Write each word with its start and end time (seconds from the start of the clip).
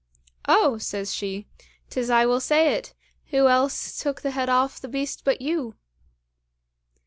"Oh!" 0.47 0.79
says 0.79 1.13
she, 1.13 1.45
"'tis 1.91 2.09
I 2.09 2.25
will 2.25 2.39
say 2.39 2.73
it; 2.73 2.95
who 3.27 3.47
else 3.47 3.99
took 3.99 4.21
the 4.21 4.31
head 4.31 4.49
off 4.49 4.81
the 4.81 4.87
beast 4.87 5.21
but 5.23 5.41
you!" 5.41 5.75